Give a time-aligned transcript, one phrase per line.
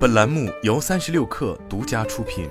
[0.00, 2.48] 本栏目由三十六氪独家出品。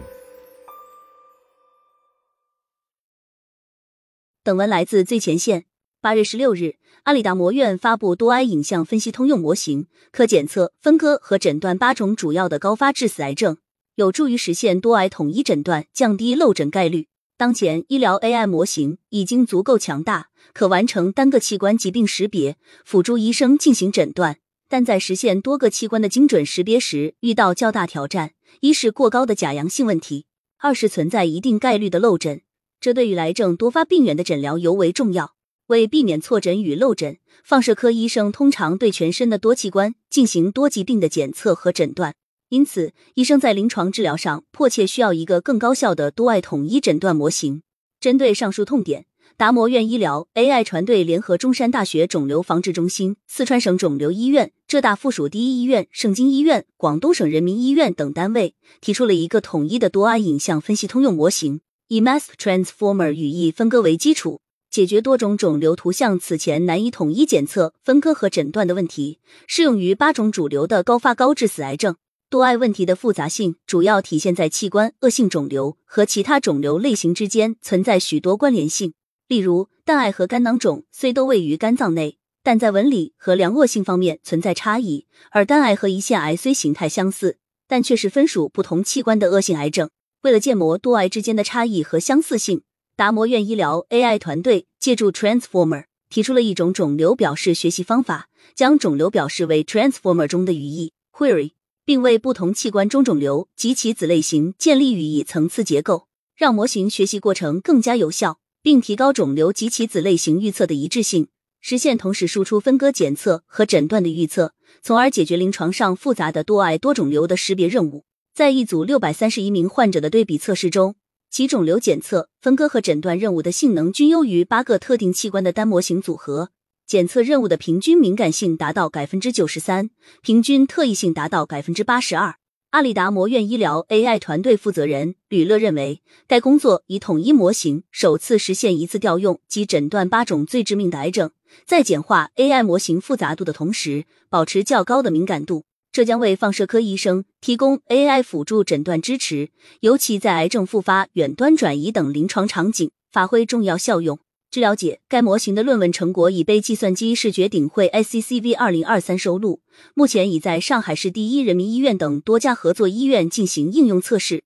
[4.44, 5.66] 本文来自最前线。
[6.00, 6.76] 八月十六日，
[7.06, 13.58] 阿里达摩院发布多癌影像分析通用模型，可检测、分割和诊断八种主要的高发致死癌症，
[13.96, 17.08] 有助于实现多癌统一诊断，降低漏诊概率。
[17.36, 24.38] 当前医疗 AI 模型已经足够强大，可完成单个器官疾病识别，辅助医生进行诊断。
[24.70, 30.28] 但在实现多个器官的精准识别时，遇到较大挑战：一是过高的假阳性问题，
[30.60, 32.42] 二是存在一定概率的漏诊。
[32.80, 35.34] 这对于癌症多发病源的诊疗尤为重要。
[35.68, 42.16] 为避免错诊与漏诊，放射科医生通常对全身的多器官进行多疾病的检测和诊断。
[42.50, 47.62] 因此，医生在临床治疗上迫切需要一个更高效的多外统一诊断模型。
[48.00, 49.06] 针对上述痛点，
[49.40, 71.96] 达摩院医疗 AI 团队联合中山大学肿瘤防治中心、四川省肿瘤医院、浙大附属第一医院、盛京医院、广东省人民医院等单位，提出了一个统一的多癌影像分析通用模型，以 Mass Transformer 语义分割为基础，解决多种肿瘤图像此前难以统一检测、分割和诊断的问题，适用于八种主流的高发高致死癌症。
[72.30, 78.92] 多癌问题的复杂性主要体现在器官恶性肿瘤和其他肿瘤类型之间存在许多关联性。
[79.30, 89.92] 例如，蛋癌和肝囊肿虽都位于肝脏内，但在纹理和良恶性方面存在差异；而肝癌和胰腺癌虽形态相似，但却是分属不同器官的恶性癌症。
[90.24, 92.64] 为了建模多癌之间的差异和相似性，
[92.96, 101.52] 达摩院医疗 AI 团队借助 Transformer 提出了一种肿瘤表示学习方法，将肿瘤表示为 Transformer 中的语义 Query。
[101.86, 111.28] 并为不同器官中肿瘤及其子类型建立语义层次结构，让模型学习过程更加有效，并提高肿瘤及其子类型预测的一致性，
[111.62, 118.06] 实现同时输出分割检测和诊断的预测，从而解决临床上复杂的多癌多肿瘤的识别任务。
[118.34, 120.96] 在一组六百三十一名患者的对比测试中，
[121.30, 126.50] 其肿瘤检测、分割和诊断任务的性能均优于八个特定器官的单模型组合。
[126.88, 129.92] 检测任务的平均敏感性达到百分之九十三，
[130.24, 132.39] 平均特异性达到百分之八十二。
[132.72, 141.32] 阿里达摩院医疗 AI 团队负责人吕乐认为，该工作以统一模型首次实现一次调用及诊断八种最致命的癌症，
[141.66, 145.66] 在简化 AI 模型复杂度的同时，保持较高的敏感度。
[145.92, 154.20] 这将为放射科医生提供 AI 辅助诊断支持，尤其在癌症复发、远端转移等临床场景发挥重要效用。
[154.52, 159.62] 据了解，该模型的论文成果已被计算机视觉顶会 ICCV 二零二三收录，
[159.94, 164.44] 目前已在上海市第一人民医院等多家合作医院进行应用测试。